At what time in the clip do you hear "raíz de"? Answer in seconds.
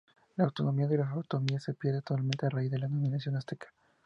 2.49-2.79